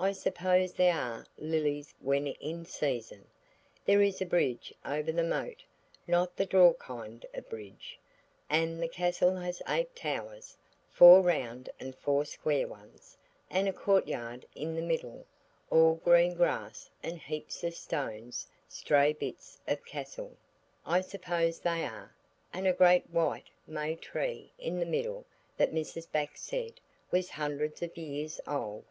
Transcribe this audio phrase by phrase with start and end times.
[0.00, 3.28] I suppose there are lilies when in season.
[3.84, 7.96] There is a bridge over the moat–not the draw kind of bridge.
[8.48, 13.16] And the castle has eight towers–four round and four square ones,
[13.48, 15.24] and a courtyard in the middle,
[15.70, 20.36] all green grass, and heaps of stones–stray bits of castle,
[20.84, 25.26] I suppose they are–and a great white may tree in the middle
[25.58, 26.10] that Mrs.
[26.10, 26.80] Bax said
[27.12, 28.84] was hundreds of years old.